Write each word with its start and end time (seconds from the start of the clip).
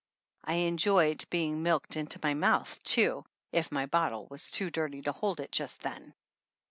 I 0.43 0.55
enjoyed 0.55 1.29
being 1.29 1.61
milked 1.61 1.95
into 1.95 2.17
my 2.23 2.33
mouth, 2.33 2.81
too, 2.81 3.23
if 3.51 3.71
my 3.71 3.85
bottle 3.85 4.25
was 4.31 4.49
too 4.49 4.71
dirty 4.71 5.03
to 5.03 5.11
hold 5.11 5.39
it 5.39 5.51
just 5.51 5.81
then. 5.83 6.15